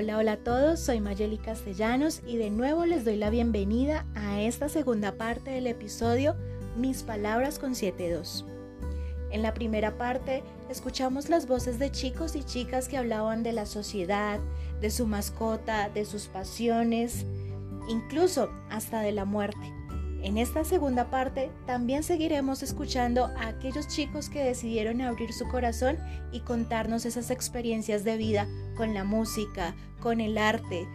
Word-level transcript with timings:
Hola, 0.00 0.16
hola 0.16 0.32
a 0.34 0.36
todos, 0.36 0.78
soy 0.78 1.00
Mayeli 1.00 1.38
Castellanos 1.38 2.22
y 2.24 2.36
de 2.36 2.50
nuevo 2.50 2.86
les 2.86 3.04
doy 3.04 3.16
la 3.16 3.30
bienvenida 3.30 4.06
a 4.14 4.40
esta 4.40 4.68
segunda 4.68 5.16
parte 5.16 5.50
del 5.50 5.66
episodio 5.66 6.36
Mis 6.76 7.02
Palabras 7.02 7.58
con 7.58 7.72
7.2. 7.72 8.44
En 9.32 9.42
la 9.42 9.54
primera 9.54 9.98
parte 9.98 10.44
escuchamos 10.70 11.28
las 11.28 11.48
voces 11.48 11.80
de 11.80 11.90
chicos 11.90 12.36
y 12.36 12.44
chicas 12.44 12.86
que 12.86 12.96
hablaban 12.96 13.42
de 13.42 13.50
la 13.50 13.66
sociedad, 13.66 14.38
de 14.80 14.92
su 14.92 15.04
mascota, 15.04 15.88
de 15.88 16.04
sus 16.04 16.28
pasiones, 16.28 17.26
incluso 17.88 18.52
hasta 18.70 19.00
de 19.00 19.10
la 19.10 19.24
muerte. 19.24 19.77
En 20.22 20.36
esta 20.36 20.64
segunda 20.64 21.10
parte 21.10 21.50
también 21.64 22.02
seguiremos 22.02 22.62
escuchando 22.62 23.26
a 23.38 23.48
aquellos 23.48 23.86
chicos 23.86 24.28
que 24.28 24.42
decidieron 24.42 25.00
abrir 25.00 25.32
su 25.32 25.46
corazón 25.48 25.96
y 26.32 26.40
contarnos 26.40 27.06
esas 27.06 27.30
experiencias 27.30 28.02
de 28.02 28.16
vida 28.16 28.48
con 28.76 28.94
la 28.94 29.04
música, 29.04 29.76
con 30.00 30.20
el 30.20 30.36
arte, 30.36 30.88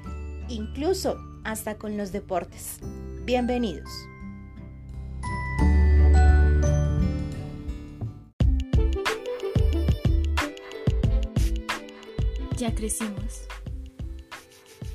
incluso 0.49 1.17
hasta 1.45 1.77
con 1.77 1.95
los 1.97 2.11
deportes. 2.11 2.79
Bienvenidos. 3.23 3.89
Ya 12.57 12.75
crecimos. 12.75 13.47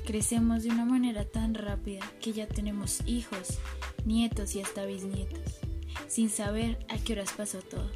Crecemos 0.05 0.63
de 0.63 0.69
una 0.69 0.85
manera 0.85 1.25
tan 1.25 1.53
rápida 1.53 1.99
que 2.19 2.31
ya 2.31 2.47
tenemos 2.47 3.01
hijos 3.05 3.59
nietos 4.05 4.55
y 4.55 4.61
hasta 4.61 4.85
bisnietos, 4.85 5.59
sin 6.07 6.29
saber 6.29 6.85
a 6.89 6.97
qué 6.97 7.13
horas 7.13 7.33
pasó 7.35 7.59
todo. 7.61 7.89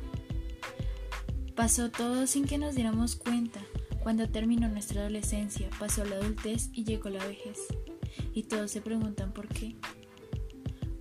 Pasó 1.55 1.91
todo 1.91 2.25
sin 2.25 2.45
que 2.45 2.57
nos 2.57 2.75
diéramos 2.75 3.15
cuenta. 3.15 3.61
Cuando 4.01 4.27
terminó 4.27 4.67
nuestra 4.67 5.01
adolescencia, 5.01 5.69
pasó 5.79 6.03
la 6.03 6.15
adultez 6.15 6.69
y 6.73 6.83
llegó 6.83 7.09
la 7.09 7.25
vejez. 7.25 7.59
Y 8.33 8.43
todos 8.43 8.71
se 8.71 8.81
preguntan 8.81 9.33
por 9.33 9.47
qué. 9.47 9.75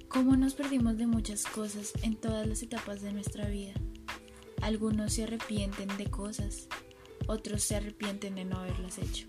¿Cómo 0.09 0.37
nos 0.37 0.55
perdimos 0.55 0.99
de 0.99 1.07
muchas 1.07 1.45
cosas 1.45 1.93
en 2.03 2.17
todas 2.17 2.47
las 2.47 2.63
etapas 2.63 3.01
de 3.01 3.13
nuestra 3.13 3.49
vida? 3.49 3.73
Algunos 4.61 5.15
se 5.15 5.25
arrepienten 5.25 5.89
de 5.97 6.07
cosas, 6.11 6.69
otros 7.27 7.63
se 7.63 7.77
arrepienten 7.77 8.35
de 8.35 8.45
no 8.45 8.59
haberlas 8.59 8.99
hecho. 8.99 9.27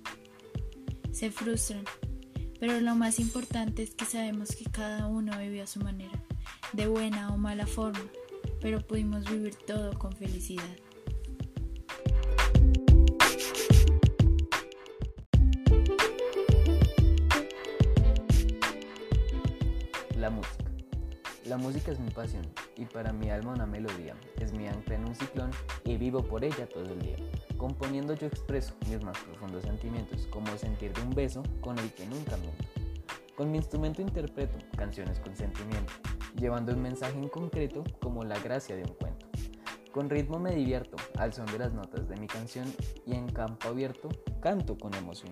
Se 1.12 1.32
frustran 1.32 1.86
pero 2.66 2.80
lo 2.80 2.96
más 2.96 3.20
importante 3.20 3.84
es 3.84 3.94
que 3.94 4.06
sabemos 4.06 4.56
que 4.56 4.64
cada 4.64 5.08
uno 5.08 5.38
vivió 5.38 5.64
a 5.66 5.68
su 5.68 5.82
manera, 5.82 6.18
de 6.72 6.88
buena 6.88 7.34
o 7.34 7.38
mala 7.38 7.68
forma, 7.68 8.00
pero 8.62 8.80
pudimos 8.80 9.30
vivir 9.30 9.54
todo 9.68 10.00
con 10.00 10.14
felicidad. 10.14 10.64
La 20.16 20.30
música. 20.30 20.64
La 21.44 21.58
música 21.58 21.92
es 21.92 22.00
mi 22.00 22.12
pasión 22.12 22.48
y 22.78 22.86
para 22.86 23.12
mi 23.12 23.30
alma 23.30 23.52
una 23.52 23.66
melodía, 23.66 24.16
es 24.40 24.54
mi 24.54 24.70
ancla 24.70 24.96
en 24.96 25.04
un 25.04 25.16
ciclón 25.16 25.52
y 25.84 25.98
vivo 25.98 26.24
por 26.24 26.46
ella 26.46 26.70
todo 26.70 26.94
el 26.94 27.02
día. 27.02 27.18
Componiendo 27.64 28.14
yo 28.16 28.28
expreso 28.28 28.74
mis 28.90 29.02
más 29.06 29.18
profundos 29.20 29.64
sentimientos, 29.64 30.28
como 30.28 30.58
sentir 30.58 30.92
de 30.92 31.02
un 31.02 31.12
beso 31.12 31.44
con 31.62 31.80
el 31.80 31.94
que 31.94 32.06
nunca 32.06 32.36
miento. 32.36 32.66
Con 33.38 33.52
mi 33.52 33.58
instrumento 33.58 34.02
interpreto 34.02 34.58
canciones 34.76 35.18
con 35.22 35.34
sentimiento, 35.34 35.94
llevando 36.38 36.74
un 36.74 36.82
mensaje 36.82 37.18
en 37.18 37.30
concreto 37.30 37.86
como 38.02 38.26
la 38.26 38.38
gracia 38.40 38.76
de 38.76 38.84
un 38.84 38.94
cuento. 38.96 39.28
Con 39.94 40.10
ritmo 40.10 40.40
me 40.40 40.54
divierto 40.54 40.98
al 41.18 41.32
son 41.32 41.46
de 41.46 41.60
las 41.60 41.72
notas 41.72 42.10
de 42.10 42.18
mi 42.18 42.28
canción 42.28 42.66
y 43.06 43.14
en 43.14 43.30
campo 43.30 43.70
abierto 43.70 44.10
canto 44.42 44.78
con 44.78 44.94
emoción. 44.96 45.32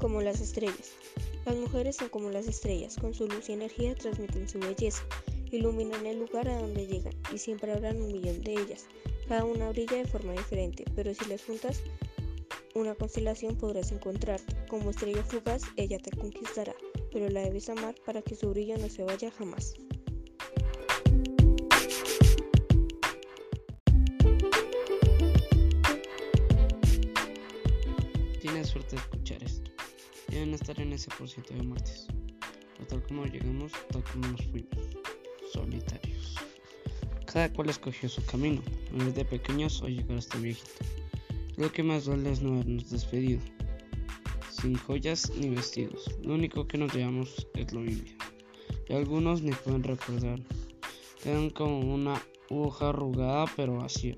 Como 0.00 0.20
las 0.22 0.40
estrellas. 0.40 1.03
Las 1.44 1.56
mujeres 1.56 1.96
son 1.96 2.08
como 2.08 2.30
las 2.30 2.46
estrellas, 2.46 2.96
con 2.96 3.12
su 3.12 3.28
luz 3.28 3.50
y 3.50 3.52
energía 3.52 3.94
transmiten 3.94 4.48
su 4.48 4.58
belleza, 4.58 5.04
iluminan 5.50 6.06
el 6.06 6.20
lugar 6.20 6.48
a 6.48 6.58
donde 6.58 6.86
llegan 6.86 7.12
y 7.34 7.36
siempre 7.36 7.70
habrán 7.70 8.00
un 8.00 8.12
millón 8.12 8.42
de 8.42 8.54
ellas. 8.54 8.86
Cada 9.28 9.44
una 9.44 9.68
brilla 9.68 9.98
de 9.98 10.06
forma 10.06 10.32
diferente, 10.32 10.84
pero 10.96 11.12
si 11.12 11.26
las 11.26 11.44
juntas, 11.44 11.82
una 12.74 12.94
constelación 12.94 13.56
podrás 13.56 13.92
encontrarte. 13.92 14.56
Como 14.68 14.88
estrella 14.88 15.22
fugaz, 15.22 15.62
ella 15.76 15.98
te 15.98 16.16
conquistará, 16.16 16.74
pero 17.12 17.28
la 17.28 17.42
debes 17.42 17.68
amar 17.68 17.94
para 18.06 18.22
que 18.22 18.34
su 18.34 18.48
brillo 18.48 18.78
no 18.78 18.88
se 18.88 19.04
vaya 19.04 19.30
jamás. 19.30 19.74
Tienes 28.40 28.68
suerte 28.68 28.96
de 28.96 29.02
escuchar 29.02 29.44
esto 29.44 29.73
deben 30.34 30.52
estar 30.52 30.78
en 30.80 30.92
ese 30.92 31.08
por 31.16 31.28
ciento 31.28 31.54
de 31.54 31.62
muertes. 31.62 32.08
O 32.82 32.86
tal 32.86 33.02
como 33.04 33.24
llegamos, 33.24 33.70
tal 33.90 34.02
como 34.02 34.26
nos 34.26 34.42
fuimos, 34.46 34.88
solitarios. 35.52 36.34
Cada 37.24 37.52
cual 37.52 37.70
escogió 37.70 38.08
su 38.08 38.24
camino, 38.26 38.60
vez 38.92 39.14
de 39.14 39.24
pequeños 39.24 39.80
o 39.82 39.86
llegar 39.86 40.18
hasta 40.18 40.38
viejito. 40.38 40.84
Lo 41.56 41.70
que 41.70 41.84
más 41.84 42.06
duele 42.06 42.32
es 42.32 42.42
no 42.42 42.54
habernos 42.54 42.90
despedido, 42.90 43.40
sin 44.50 44.74
joyas 44.74 45.30
ni 45.36 45.50
vestidos. 45.50 46.10
Lo 46.24 46.34
único 46.34 46.66
que 46.66 46.78
nos 46.78 46.92
llevamos 46.92 47.46
es 47.54 47.72
lo 47.72 47.82
vivido. 47.82 48.16
Y 48.88 48.92
algunos 48.92 49.40
ni 49.40 49.52
pueden 49.52 49.84
recordar. 49.84 50.40
Quedan 51.22 51.50
como 51.50 51.94
una 51.94 52.20
hoja 52.50 52.88
arrugada 52.88 53.46
pero 53.54 53.76
vacío. 53.76 54.16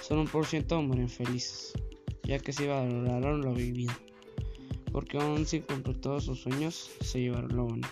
Solo 0.00 0.22
un 0.22 0.28
por 0.28 0.46
ciento 0.46 0.80
mueren 0.80 1.08
felices, 1.08 1.72
ya 2.22 2.38
que 2.38 2.52
se 2.52 2.68
valoraron 2.68 3.42
lo 3.42 3.52
vivido 3.52 3.92
porque 4.92 5.18
aún 5.18 5.46
sin 5.46 5.62
cumplir 5.62 6.00
todos 6.00 6.24
sus 6.24 6.40
sueños, 6.40 6.90
se 7.00 7.20
llevaron 7.20 7.56
lo 7.56 7.64
bonito. 7.64 7.88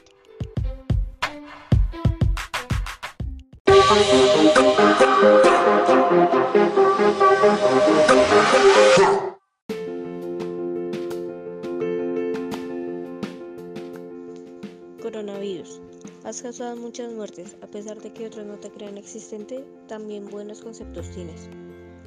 Coronavirus. 15.02 15.80
Has 16.24 16.42
causado 16.42 16.76
muchas 16.76 17.12
muertes, 17.12 17.56
a 17.62 17.66
pesar 17.66 17.98
de 18.00 18.12
que 18.12 18.26
otros 18.26 18.44
no 18.46 18.58
te 18.58 18.70
crean 18.70 18.98
existente, 18.98 19.64
también 19.86 20.26
buenos 20.26 20.60
conceptos 20.60 21.10
tienes. 21.10 21.48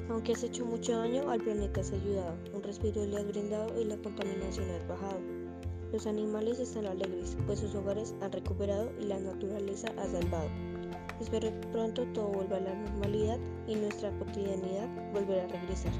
Aunque 0.08 0.32
has 0.32 0.42
hecho 0.42 0.64
mucho 0.64 0.98
daño, 0.98 1.30
al 1.30 1.40
planeta 1.40 1.80
has 1.80 1.92
ayudado, 1.92 2.36
un 2.54 2.62
respiro 2.62 3.04
le 3.04 3.16
has 3.16 3.26
brindado 3.26 3.80
y 3.80 3.84
la 3.84 3.96
contaminación 3.96 4.68
has 4.70 4.86
bajado. 4.86 5.20
Los 5.92 6.06
animales 6.06 6.58
están 6.58 6.86
alegres, 6.86 7.36
pues 7.46 7.60
sus 7.60 7.74
hogares 7.74 8.14
han 8.20 8.32
recuperado 8.32 8.90
y 8.98 9.04
la 9.04 9.18
naturaleza 9.18 9.88
ha 9.98 10.06
salvado. 10.06 10.48
Espero 11.20 11.50
que 11.50 11.68
pronto 11.68 12.04
todo 12.14 12.28
vuelva 12.28 12.56
a 12.56 12.60
la 12.60 12.74
normalidad 12.74 13.38
y 13.68 13.76
nuestra 13.76 14.10
cotidianidad 14.18 14.88
volverá 15.12 15.44
a 15.44 15.48
regresar. 15.48 15.92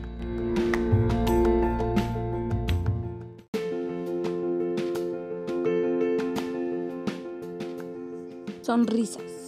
Sonrisas. 8.63 9.42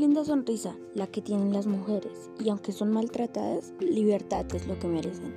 Linda 0.00 0.24
sonrisa 0.24 0.74
la 0.94 1.08
que 1.08 1.20
tienen 1.20 1.52
las 1.52 1.66
mujeres 1.66 2.30
y 2.42 2.48
aunque 2.48 2.72
son 2.72 2.90
maltratadas, 2.90 3.74
libertad 3.80 4.46
es 4.54 4.66
lo 4.66 4.78
que 4.78 4.88
merecen. 4.88 5.34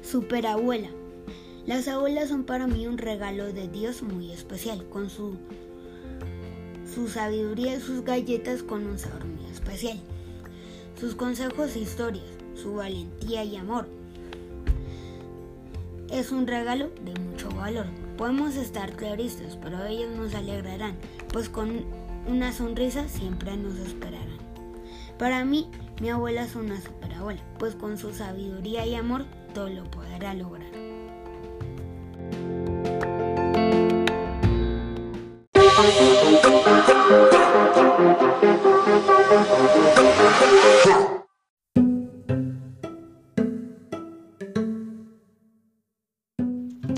Superabuela. 0.00 0.88
Las 1.66 1.86
abuelas 1.86 2.30
son 2.30 2.44
para 2.44 2.66
mí 2.66 2.86
un 2.86 2.96
regalo 2.96 3.52
de 3.52 3.68
Dios 3.68 4.02
muy 4.02 4.32
especial, 4.32 4.88
con 4.88 5.10
su, 5.10 5.36
su 6.94 7.08
sabiduría 7.08 7.76
y 7.76 7.80
sus 7.80 8.02
galletas 8.04 8.62
con 8.62 8.86
un 8.86 8.98
sabor 8.98 9.26
muy 9.26 9.44
especial. 9.50 10.00
Sus 10.98 11.14
consejos 11.14 11.76
e 11.76 11.80
historias, 11.80 12.24
su 12.54 12.72
valentía 12.76 13.44
y 13.44 13.56
amor, 13.56 13.86
es 16.12 16.30
un 16.30 16.46
regalo 16.46 16.90
de 17.04 17.18
mucho 17.18 17.48
valor. 17.50 17.86
Podemos 18.16 18.56
estar 18.56 18.92
claristas, 18.92 19.56
pero 19.60 19.84
ellos 19.84 20.14
nos 20.14 20.34
alegrarán, 20.34 20.94
pues 21.32 21.48
con 21.48 21.84
una 22.26 22.52
sonrisa 22.52 23.08
siempre 23.08 23.56
nos 23.56 23.78
esperarán. 23.78 24.38
Para 25.18 25.44
mí, 25.44 25.68
mi 26.00 26.10
abuela 26.10 26.44
es 26.44 26.54
una 26.54 26.80
superabuela, 26.80 27.40
pues 27.58 27.74
con 27.74 27.96
su 27.96 28.12
sabiduría 28.12 28.86
y 28.86 28.94
amor 28.94 29.24
todo 29.54 29.68
lo 29.68 29.84
podrá 29.84 30.34
lograr. 30.34 30.70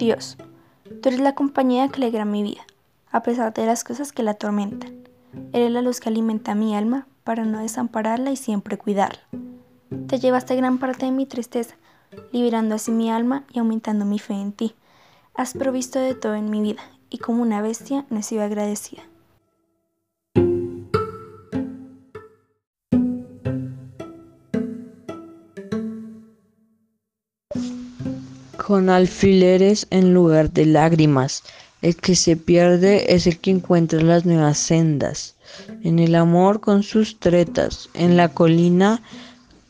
Dios, 0.04 0.36
tú 1.00 1.08
eres 1.08 1.20
la 1.20 1.34
compañía 1.34 1.88
que 1.88 1.96
alegra 1.96 2.26
mi 2.26 2.42
vida, 2.42 2.60
a 3.10 3.22
pesar 3.22 3.54
de 3.54 3.64
las 3.64 3.84
cosas 3.84 4.12
que 4.12 4.22
la 4.22 4.32
atormentan. 4.32 4.92
Eres 5.54 5.70
la 5.70 5.80
luz 5.80 5.98
que 5.98 6.10
alimenta 6.10 6.54
mi 6.54 6.76
alma 6.76 7.06
para 7.24 7.46
no 7.46 7.60
desampararla 7.60 8.30
y 8.30 8.36
siempre 8.36 8.76
cuidarla. 8.76 9.22
Te 10.06 10.18
llevaste 10.18 10.56
gran 10.56 10.76
parte 10.76 11.06
de 11.06 11.12
mi 11.12 11.24
tristeza, 11.24 11.76
liberando 12.32 12.74
así 12.74 12.90
mi 12.90 13.10
alma 13.10 13.44
y 13.50 13.60
aumentando 13.60 14.04
mi 14.04 14.18
fe 14.18 14.34
en 14.34 14.52
ti. 14.52 14.74
Has 15.34 15.54
provisto 15.54 15.98
de 15.98 16.14
todo 16.14 16.34
en 16.34 16.50
mi 16.50 16.60
vida 16.60 16.82
y 17.08 17.16
como 17.16 17.40
una 17.40 17.62
bestia 17.62 18.04
no 18.10 18.18
he 18.18 18.22
sido 18.22 18.42
agradecida. 18.42 19.04
Con 28.66 28.88
alfileres 28.88 29.86
en 29.90 30.14
lugar 30.14 30.50
de 30.50 30.64
lágrimas. 30.64 31.42
El 31.82 31.96
que 31.96 32.16
se 32.16 32.34
pierde 32.34 33.14
es 33.14 33.26
el 33.26 33.38
que 33.38 33.50
encuentra 33.50 34.00
las 34.00 34.24
nuevas 34.24 34.56
sendas. 34.56 35.34
En 35.82 35.98
el 35.98 36.14
amor 36.14 36.60
con 36.60 36.82
sus 36.82 37.20
tretas, 37.20 37.90
en 37.92 38.16
la 38.16 38.30
colina 38.30 39.02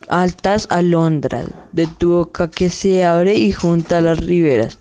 altas 0.09 0.69
alondras, 0.71 1.49
de 1.73 1.89
tu 1.89 2.13
boca 2.13 2.49
que 2.49 2.71
se 2.71 3.05
abre 3.05 3.35
y 3.35 3.51
junta 3.51 4.01
las 4.01 4.21
riberas, 4.21 4.79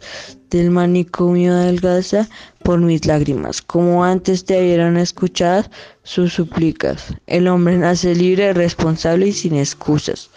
del 0.52 0.70
manicomio 0.70 1.54
adelgaza 1.54 2.30
por 2.62 2.80
mis 2.82 3.08
lágrimas, 3.08 3.64
como 3.64 4.06
antes 4.06 4.46
te 4.46 4.62
hubieran 4.62 4.98
escuchado 4.98 5.64
sus 6.04 6.34
súplicas. 6.34 7.16
El 7.26 7.48
hombre 7.48 7.80
nace 7.80 8.14
libre, 8.14 8.54
responsable 8.54 9.30
y 9.30 9.34
sin 9.34 9.56
excusas. 9.56 10.30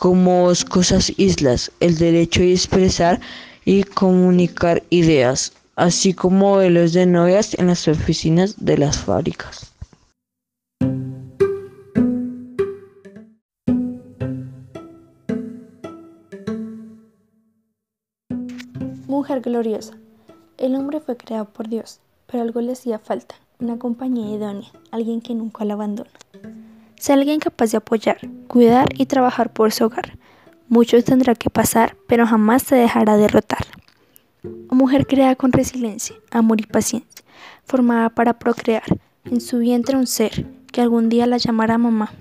Como 0.00 0.50
cosas 0.70 1.12
islas, 1.18 1.70
el 1.80 1.98
derecho 1.98 2.40
de 2.40 2.52
expresar 2.52 3.20
y 3.66 3.82
comunicar 3.82 4.82
ideas 4.88 5.52
así 5.76 6.14
como 6.14 6.56
velos 6.56 6.94
de 6.94 7.04
novias 7.04 7.52
en 7.58 7.66
las 7.66 7.86
oficinas 7.86 8.54
de 8.64 8.78
las 8.78 8.96
fábricas. 8.96 9.74
Mujer 19.06 19.42
gloriosa. 19.42 19.98
El 20.56 20.76
hombre 20.76 21.00
fue 21.00 21.18
creado 21.18 21.44
por 21.44 21.68
Dios, 21.68 22.00
pero 22.26 22.42
algo 22.42 22.62
le 22.62 22.72
hacía 22.72 22.98
falta, 22.98 23.34
una 23.58 23.78
compañía 23.78 24.34
idónea, 24.34 24.72
alguien 24.92 25.20
que 25.20 25.34
nunca 25.34 25.66
la 25.66 25.74
abandona. 25.74 26.10
Sea 27.00 27.16
alguien 27.16 27.40
capaz 27.40 27.72
de 27.72 27.78
apoyar, 27.78 28.18
cuidar 28.46 28.86
y 28.94 29.06
trabajar 29.06 29.52
por 29.52 29.72
su 29.72 29.84
hogar. 29.84 30.18
Mucho 30.68 31.02
tendrá 31.02 31.34
que 31.34 31.50
pasar, 31.50 31.96
pero 32.06 32.26
jamás 32.26 32.62
se 32.62 32.76
dejará 32.76 33.16
derrotar 33.16 33.66
mujer 34.80 35.06
creada 35.06 35.36
con 35.36 35.52
resiliencia, 35.52 36.16
amor 36.30 36.60
y 36.60 36.64
paciencia, 36.64 37.24
formada 37.64 38.10
para 38.10 38.38
procrear 38.38 38.82
en 39.24 39.40
su 39.40 39.58
vientre 39.58 39.96
un 39.96 40.06
ser 40.06 40.46
que 40.72 40.80
algún 40.80 41.08
día 41.08 41.26
la 41.26 41.36
llamará 41.36 41.78
mamá. 41.78 42.12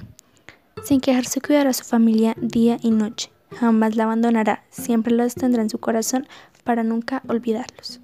Sin 0.83 0.99
quejarse 0.99 1.41
cuidará 1.41 1.69
a 1.69 1.73
su 1.73 1.83
familia 1.83 2.35
día 2.37 2.77
y 2.81 2.91
noche, 2.91 3.31
jamás 3.55 3.95
la 3.95 4.03
abandonará, 4.03 4.63
siempre 4.69 5.13
los 5.13 5.35
tendrá 5.35 5.61
en 5.61 5.69
su 5.69 5.79
corazón 5.79 6.27
para 6.63 6.83
nunca 6.83 7.21
olvidarlos. 7.27 8.01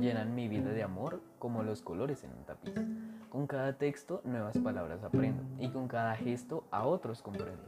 Llenan 0.00 0.34
mi 0.34 0.48
vida 0.48 0.70
de 0.72 0.82
amor 0.82 1.20
como 1.38 1.62
los 1.62 1.82
colores 1.82 2.24
en 2.24 2.30
un 2.32 2.44
tapiz. 2.44 2.74
Con 3.28 3.46
cada 3.46 3.74
texto 3.74 4.20
nuevas 4.24 4.58
palabras 4.58 5.04
aprendo 5.04 5.42
y 5.58 5.70
con 5.70 5.88
cada 5.88 6.16
gesto 6.16 6.64
a 6.70 6.86
otros 6.86 7.22
comprendo. 7.22 7.64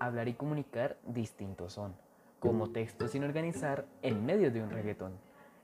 Hablar 0.00 0.28
y 0.28 0.34
comunicar 0.34 0.98
distintos 1.06 1.72
son, 1.72 1.94
como 2.38 2.70
textos 2.70 3.12
sin 3.12 3.24
organizar 3.24 3.86
en 4.02 4.24
medio 4.24 4.50
de 4.50 4.62
un 4.62 4.70
reggaetón. 4.70 5.12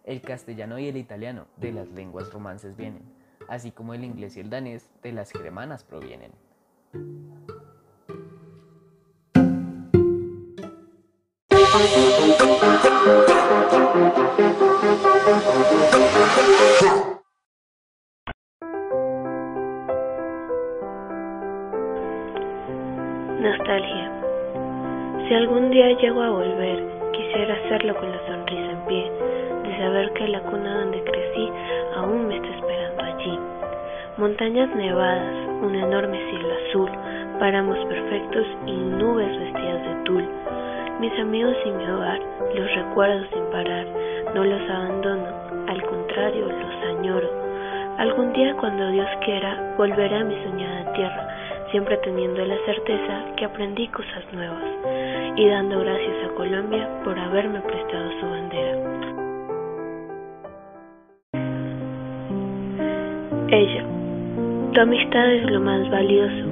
El 0.05 0.21
castellano 0.21 0.79
y 0.79 0.89
el 0.89 0.97
italiano 0.97 1.47
de 1.57 1.73
las 1.73 1.89
lenguas 1.89 2.33
romances 2.33 2.77
vienen, 2.77 3.03
así 3.49 3.71
como 3.71 3.95
el 3.95 4.05
inglés 4.05 4.37
y 4.37 4.41
el 4.41 4.51
danés 4.51 4.91
de 5.03 5.13
las 5.13 5.31
germanas 5.31 5.85
provienen. 5.85 6.33
Llego 25.97 26.23
a 26.23 26.31
volver, 26.31 26.85
quisiera 27.13 27.55
hacerlo 27.55 27.95
con 27.97 28.11
la 28.11 28.27
sonrisa 28.27 28.71
en 28.71 28.87
pie, 28.87 29.11
de 29.65 29.79
saber 29.79 30.13
que 30.13 30.29
la 30.29 30.41
cuna 30.41 30.81
donde 30.81 31.03
crecí 31.05 31.51
aún 31.97 32.29
me 32.29 32.37
está 32.37 32.49
esperando 32.49 33.03
allí. 33.03 33.39
Montañas 34.17 34.75
nevadas, 34.75 35.49
un 35.63 35.75
enorme 35.75 36.19
cielo 36.31 36.49
azul, 36.69 36.91
páramos 37.39 37.79
perfectos 37.87 38.47
y 38.67 38.73
nubes 38.73 39.39
vestidas 39.39 39.83
de 39.83 40.05
tul 40.05 40.29
mis 41.01 41.19
amigos 41.19 41.57
y 41.67 41.71
mi 41.71 41.85
hogar 41.85 42.21
los 42.55 42.75
recuerdo 42.75 43.27
sin 43.33 43.45
parar, 43.51 43.85
no 44.35 44.45
los 44.45 44.71
abandono, 44.71 45.27
al 45.69 45.83
contrario, 45.83 46.47
los 46.47 46.97
añoro. 46.97 47.29
Algún 47.99 48.33
día 48.33 48.55
cuando 48.57 48.89
Dios 48.91 49.09
quiera, 49.25 49.75
volveré 49.77 50.17
a 50.17 50.25
mi 50.25 50.35
soñada 50.45 50.93
tierra, 50.93 51.29
siempre 51.73 51.97
teniendo 51.99 52.45
la 52.47 52.57
certeza 52.65 53.25
que 53.37 53.45
aprendí 53.45 53.89
cosas 53.89 54.25
nuevas 54.33 55.14
y 55.37 55.49
dando 55.49 55.81
gracias 55.81 56.31
a 56.31 56.35
Colombia 56.35 56.89
por 57.05 57.19
haberme 57.19 57.61
prestado 57.61 58.11
su 58.21 58.27
bandera. 58.27 58.95
Ella, 63.49 63.85
tu 64.73 64.81
amistad 64.81 65.33
es 65.33 65.51
lo 65.51 65.61
más 65.61 65.91
valioso, 65.91 66.47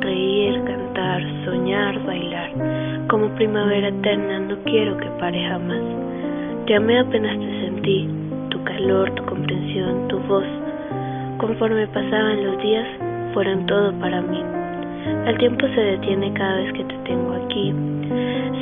reír, 0.00 0.62
cantar, 0.64 1.22
soñar, 1.44 2.04
bailar. 2.04 2.50
Como 3.08 3.28
primavera 3.36 3.88
eterna 3.88 4.40
no 4.40 4.56
quiero 4.64 4.96
que 4.96 5.06
pare 5.20 5.48
jamás. 5.48 5.82
Llamé 6.66 6.98
apenas 6.98 7.38
te 7.38 7.60
sentí, 7.60 8.08
tu 8.50 8.62
calor, 8.64 9.10
tu 9.14 9.24
comprensión, 9.26 10.08
tu 10.08 10.18
voz. 10.20 10.46
Conforme 11.38 11.86
pasaban 11.88 12.44
los 12.44 12.62
días, 12.62 12.86
fueron 13.32 13.66
todo 13.66 13.92
para 14.00 14.20
mí. 14.22 14.42
El 15.26 15.38
tiempo 15.38 15.66
se 15.74 15.80
detiene 15.80 16.32
cada 16.32 16.56
vez 16.56 16.72
que 16.72 16.84
te 16.84 16.94
tengo 17.04 17.32
aquí. 17.34 17.74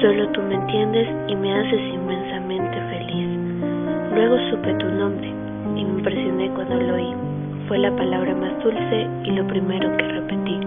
Solo 0.02 0.26
tú 0.30 0.42
me 0.42 0.56
entiendes 0.56 1.06
y 1.28 1.36
me 1.36 1.54
haces 1.54 1.80
inmensamente 1.94 2.76
feliz. 2.90 3.38
Luego 4.12 4.36
supe 4.50 4.74
tu 4.74 4.86
nombre 4.86 5.28
y 5.76 5.84
me 5.84 5.90
impresioné 5.92 6.50
cuando 6.56 6.74
lo 6.74 6.94
oí. 6.96 7.14
Fue 7.68 7.78
la 7.78 7.94
palabra 7.94 8.34
más 8.34 8.50
dulce 8.64 9.06
y 9.22 9.30
lo 9.30 9.46
primero 9.46 9.96
que 9.96 10.02
repetí. 10.02 10.58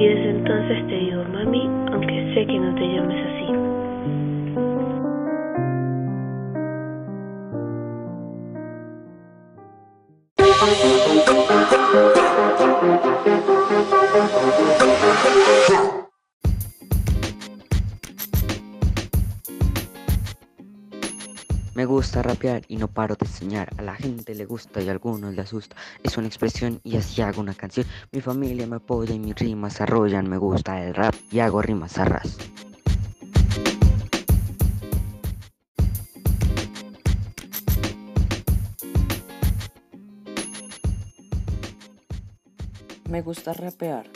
Y 0.00 0.06
desde 0.08 0.30
entonces 0.30 0.86
te 0.86 0.94
digo 0.94 1.24
mami, 1.30 1.68
aunque 1.92 2.32
sé 2.32 2.46
que 2.46 2.58
no 2.58 2.74
te 2.74 2.88
llames 2.88 3.26
así. 3.26 3.44
Me 21.74 21.86
gusta 21.86 22.22
rapear 22.22 22.62
y 22.68 22.76
no 22.76 22.86
paro 22.86 23.16
de 23.16 23.26
soñar. 23.26 23.70
A 23.78 23.82
la 23.82 23.96
gente 23.96 24.32
le 24.36 24.44
gusta 24.44 24.80
y 24.80 24.88
a 24.88 24.92
algunos 24.92 25.34
le 25.34 25.42
asusta. 25.42 25.74
Es 26.04 26.16
una 26.16 26.28
expresión 26.28 26.80
y 26.84 26.96
así 26.96 27.20
hago 27.20 27.40
una 27.40 27.54
canción. 27.54 27.84
Mi 28.12 28.20
familia 28.20 28.64
me 28.68 28.76
apoya 28.76 29.12
y 29.12 29.18
mis 29.18 29.34
rimas 29.34 29.80
arrollan. 29.80 30.30
Me 30.30 30.38
gusta 30.38 30.84
el 30.84 30.94
rap 30.94 31.16
y 31.32 31.40
hago 31.40 31.62
rimas 31.62 31.98
arras. 31.98 32.38
Me 43.10 43.20
gusta 43.22 43.52
rapear 43.52 44.08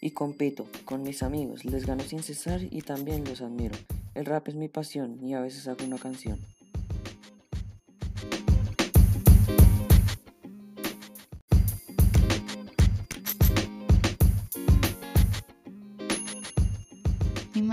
y 0.00 0.10
compito 0.10 0.66
con 0.84 1.04
mis 1.04 1.22
amigos. 1.22 1.64
Les 1.64 1.86
gano 1.86 2.02
sin 2.02 2.24
cesar 2.24 2.62
y 2.62 2.82
también 2.82 3.24
los 3.24 3.42
admiro. 3.42 3.76
El 4.14 4.24
rap 4.24 4.48
es 4.48 4.56
mi 4.56 4.68
pasión 4.68 5.22
y 5.22 5.34
a 5.34 5.40
veces 5.40 5.68
hago 5.68 5.84
una 5.84 5.98
canción. 5.98 6.55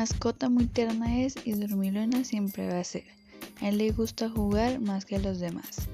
Mascota 0.03 0.49
muy 0.49 0.65
tierna 0.65 1.21
es 1.21 1.35
y 1.45 1.53
dormilona 1.53 2.25
siempre 2.25 2.67
va 2.67 2.77
a 2.77 2.83
ser. 2.83 3.05
A 3.61 3.69
él 3.69 3.77
le 3.77 3.91
gusta 3.91 4.29
jugar 4.29 4.81
más 4.81 5.05
que 5.05 5.15
a 5.15 5.19
los 5.19 5.39
demás. 5.39 5.87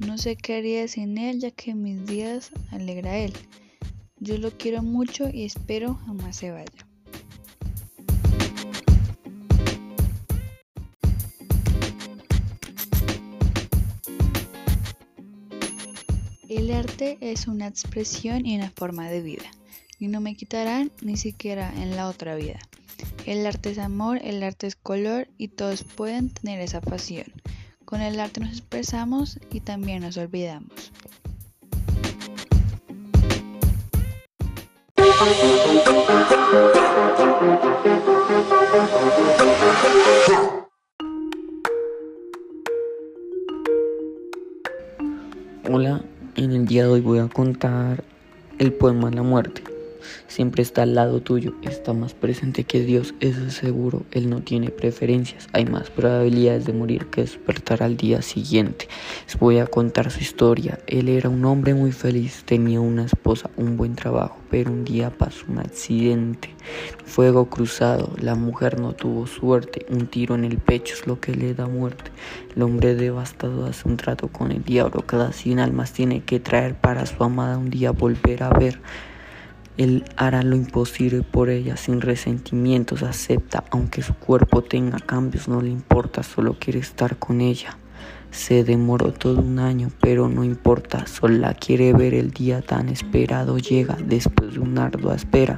No 0.00 0.18
sé 0.18 0.36
qué 0.36 0.56
haría 0.56 0.86
sin 0.86 1.16
él, 1.16 1.40
ya 1.40 1.50
que 1.50 1.74
mis 1.74 2.04
días 2.04 2.50
alegra 2.72 3.12
a 3.12 3.16
él. 3.16 3.32
Yo 4.20 4.36
lo 4.36 4.50
quiero 4.50 4.82
mucho 4.82 5.30
y 5.30 5.44
espero 5.46 5.94
jamás 6.04 6.36
se 6.36 6.50
vaya. 6.50 6.86
El 16.50 16.70
arte 16.70 17.16
es 17.22 17.46
una 17.46 17.66
expresión 17.66 18.44
y 18.44 18.56
una 18.56 18.70
forma 18.70 19.08
de 19.08 19.22
vida, 19.22 19.50
y 19.98 20.08
no 20.08 20.20
me 20.20 20.36
quitarán 20.36 20.92
ni 21.00 21.16
siquiera 21.16 21.72
en 21.82 21.96
la 21.96 22.10
otra 22.10 22.36
vida. 22.36 22.60
El 23.26 23.46
arte 23.46 23.70
es 23.70 23.78
amor, 23.78 24.20
el 24.22 24.42
arte 24.42 24.66
es 24.66 24.76
color 24.76 25.28
y 25.38 25.48
todos 25.48 25.82
pueden 25.82 26.28
tener 26.28 26.60
esa 26.60 26.82
pasión. 26.82 27.24
Con 27.86 28.02
el 28.02 28.20
arte 28.20 28.40
nos 28.40 28.50
expresamos 28.50 29.40
y 29.50 29.60
también 29.60 30.02
nos 30.02 30.18
olvidamos. 30.18 30.92
Hola, 45.70 46.04
en 46.36 46.52
el 46.52 46.66
día 46.66 46.82
de 46.82 46.90
hoy 46.90 47.00
voy 47.00 47.20
a 47.20 47.28
contar 47.28 48.04
el 48.58 48.74
poema 48.74 49.10
La 49.10 49.22
muerte. 49.22 49.73
Siempre 50.26 50.62
está 50.62 50.82
al 50.82 50.94
lado 50.94 51.20
tuyo, 51.20 51.54
está 51.62 51.92
más 51.92 52.14
presente 52.14 52.64
que 52.64 52.80
Dios, 52.80 53.14
eso 53.20 53.44
es 53.46 53.54
seguro. 53.54 54.02
Él 54.10 54.30
no 54.30 54.40
tiene 54.40 54.70
preferencias, 54.70 55.48
hay 55.52 55.64
más 55.64 55.90
probabilidades 55.90 56.66
de 56.66 56.72
morir 56.72 57.06
que 57.06 57.22
despertar 57.22 57.82
al 57.82 57.96
día 57.96 58.22
siguiente. 58.22 58.88
Les 59.26 59.38
voy 59.38 59.58
a 59.58 59.66
contar 59.66 60.10
su 60.10 60.20
historia. 60.20 60.78
Él 60.86 61.08
era 61.08 61.28
un 61.28 61.44
hombre 61.44 61.74
muy 61.74 61.92
feliz, 61.92 62.42
tenía 62.44 62.80
una 62.80 63.04
esposa, 63.04 63.50
un 63.56 63.76
buen 63.76 63.94
trabajo, 63.94 64.36
pero 64.50 64.70
un 64.70 64.84
día 64.84 65.10
pasó 65.10 65.44
un 65.48 65.58
accidente. 65.58 66.50
Fuego 67.04 67.50
cruzado, 67.50 68.12
la 68.20 68.34
mujer 68.34 68.80
no 68.80 68.92
tuvo 68.92 69.26
suerte, 69.26 69.86
un 69.90 70.06
tiro 70.06 70.34
en 70.34 70.44
el 70.44 70.58
pecho 70.58 70.94
es 70.94 71.06
lo 71.06 71.20
que 71.20 71.34
le 71.34 71.54
da 71.54 71.66
muerte. 71.66 72.10
El 72.56 72.62
hombre 72.62 72.94
devastado 72.94 73.66
hace 73.66 73.88
un 73.88 73.96
trato 73.96 74.28
con 74.28 74.50
el 74.50 74.64
diablo, 74.64 75.04
cada 75.06 75.32
cien 75.32 75.58
almas 75.58 75.92
tiene 75.92 76.22
que 76.22 76.40
traer 76.40 76.74
para 76.74 77.06
su 77.06 77.22
amada 77.22 77.58
un 77.58 77.70
día 77.70 77.90
volver 77.90 78.42
a 78.42 78.50
ver. 78.50 78.80
Él 79.76 80.04
hará 80.16 80.44
lo 80.44 80.54
imposible 80.54 81.22
por 81.22 81.50
ella 81.50 81.76
sin 81.76 82.00
resentimientos, 82.00 83.02
acepta, 83.02 83.64
aunque 83.70 84.02
su 84.02 84.14
cuerpo 84.14 84.62
tenga 84.62 85.00
cambios, 85.00 85.48
no 85.48 85.60
le 85.60 85.70
importa, 85.70 86.22
solo 86.22 86.56
quiere 86.60 86.78
estar 86.78 87.16
con 87.16 87.40
ella. 87.40 87.76
Se 88.30 88.62
demoró 88.62 89.12
todo 89.12 89.40
un 89.40 89.58
año, 89.58 89.90
pero 90.00 90.28
no 90.28 90.44
importa, 90.44 91.06
solo 91.06 91.38
la 91.38 91.54
quiere 91.54 91.92
ver 91.92 92.14
el 92.14 92.30
día 92.30 92.62
tan 92.62 92.88
esperado 92.88 93.58
llega 93.58 93.96
después 94.04 94.54
de 94.54 94.60
una 94.60 94.86
ardua 94.86 95.16
espera. 95.16 95.56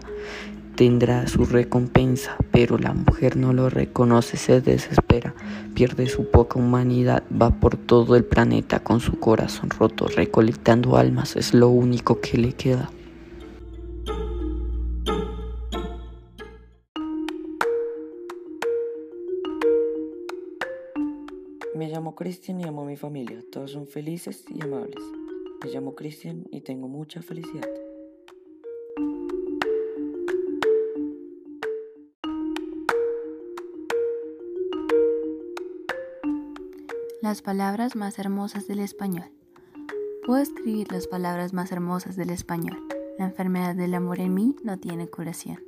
Tendrá 0.76 1.26
su 1.26 1.44
recompensa, 1.44 2.36
pero 2.50 2.78
la 2.78 2.94
mujer 2.94 3.36
no 3.36 3.52
lo 3.52 3.68
reconoce, 3.68 4.38
se 4.38 4.62
desespera, 4.62 5.34
pierde 5.74 6.06
su 6.06 6.30
poca 6.30 6.58
humanidad, 6.58 7.22
va 7.30 7.50
por 7.50 7.76
todo 7.76 8.16
el 8.16 8.24
planeta 8.24 8.80
con 8.80 9.00
su 9.00 9.18
corazón 9.18 9.68
roto, 9.70 10.06
recolectando 10.08 10.96
almas, 10.96 11.36
es 11.36 11.52
lo 11.52 11.68
único 11.68 12.20
que 12.20 12.38
le 12.38 12.52
queda. 12.52 12.90
Me 21.76 21.88
llamo 21.88 22.14
Cristian 22.14 22.58
y 22.58 22.64
amo 22.64 22.82
a 22.82 22.84
mi 22.86 22.96
familia. 22.96 23.44
Todos 23.52 23.72
son 23.72 23.86
felices 23.86 24.46
y 24.48 24.62
amables. 24.62 25.04
Me 25.62 25.70
llamo 25.70 25.94
Cristian 25.94 26.46
y 26.50 26.62
tengo 26.62 26.88
mucha 26.88 27.20
felicidad. 27.20 27.68
Las 37.20 37.42
palabras 37.42 37.94
más 37.94 38.18
hermosas 38.18 38.66
del 38.66 38.78
español. 38.78 39.28
Puedo 40.24 40.40
escribir 40.40 40.90
las 40.90 41.06
palabras 41.06 41.52
más 41.52 41.72
hermosas 41.72 42.16
del 42.16 42.30
español. 42.30 42.78
La 43.18 43.26
enfermedad 43.26 43.74
del 43.74 43.92
amor 43.92 44.20
en 44.20 44.32
mí 44.32 44.56
no 44.64 44.78
tiene 44.78 45.08
curación. 45.08 45.62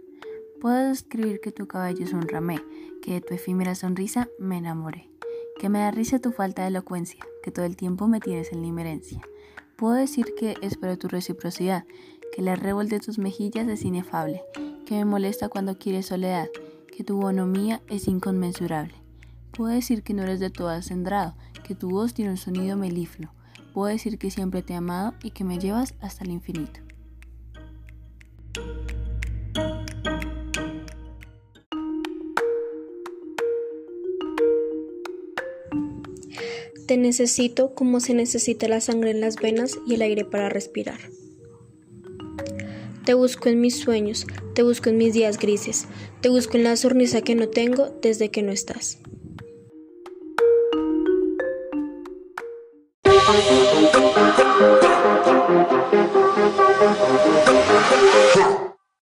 Puedo 0.58 0.90
escribir 0.90 1.40
que 1.42 1.52
tu 1.52 1.68
cabello 1.68 2.02
es 2.02 2.14
un 2.14 2.26
ramé, 2.26 2.62
que 3.02 3.12
de 3.12 3.20
tu 3.20 3.34
efímera 3.34 3.74
sonrisa 3.74 4.30
me 4.38 4.56
enamoré, 4.56 5.10
que 5.58 5.68
me 5.68 5.80
da 5.80 5.90
risa 5.90 6.18
tu 6.18 6.32
falta 6.32 6.62
de 6.62 6.68
elocuencia, 6.68 7.24
que 7.42 7.50
todo 7.50 7.64
el 7.64 7.76
tiempo 7.76 8.06
me 8.06 8.20
tienes 8.20 8.52
en 8.52 8.62
la 8.62 8.68
inmerencia. 8.68 9.20
Puedo 9.76 9.94
decir 9.94 10.26
que 10.38 10.56
espero 10.62 10.98
tu 10.98 11.08
reciprocidad, 11.08 11.84
que 12.34 12.42
la 12.42 12.56
revol 12.56 12.88
de 12.88 13.00
tus 13.00 13.18
mejillas 13.18 13.68
es 13.68 13.84
inefable, 13.84 14.42
que 14.86 14.94
me 14.94 15.04
molesta 15.04 15.48
cuando 15.48 15.78
quieres 15.78 16.06
soledad, 16.06 16.48
que 16.96 17.04
tu 17.04 17.16
bonomía 17.16 17.82
es 17.88 18.08
inconmensurable. 18.08 18.94
Puedo 19.52 19.72
decir 19.72 20.02
que 20.02 20.14
no 20.14 20.22
eres 20.22 20.40
de 20.40 20.50
todo 20.50 20.68
acendrado, 20.68 21.34
que 21.64 21.74
tu 21.74 21.90
voz 21.90 22.14
tiene 22.14 22.30
un 22.30 22.36
sonido 22.36 22.76
melifluo. 22.76 23.30
Puedo 23.72 23.88
decir 23.88 24.18
que 24.18 24.30
siempre 24.30 24.62
te 24.62 24.72
he 24.72 24.76
amado 24.76 25.14
y 25.22 25.30
que 25.30 25.44
me 25.44 25.58
llevas 25.58 25.94
hasta 26.00 26.24
el 26.24 26.30
infinito. 26.30 26.80
Te 36.88 36.96
necesito 36.96 37.74
como 37.74 38.00
se 38.00 38.14
necesita 38.14 38.66
la 38.66 38.80
sangre 38.80 39.10
en 39.10 39.20
las 39.20 39.36
venas 39.36 39.78
y 39.86 39.96
el 39.96 40.00
aire 40.00 40.24
para 40.24 40.48
respirar. 40.48 40.98
Te 43.04 43.12
busco 43.12 43.50
en 43.50 43.60
mis 43.60 43.78
sueños, 43.78 44.26
te 44.54 44.62
busco 44.62 44.88
en 44.88 44.96
mis 44.96 45.12
días 45.12 45.38
grises, 45.38 45.86
te 46.22 46.30
busco 46.30 46.56
en 46.56 46.64
la 46.64 46.76
sonrisa 46.76 47.20
que 47.20 47.34
no 47.34 47.50
tengo 47.50 47.90
desde 48.00 48.30
que 48.30 48.42
no 48.42 48.52
estás. 48.52 49.00